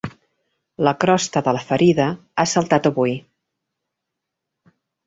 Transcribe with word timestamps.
La 0.87 0.93
crosta 1.03 1.43
de 1.49 1.53
la 1.59 1.63
ferida 1.67 2.09
ha 2.17 2.47
saltat 2.55 2.91
avui. 2.93 3.17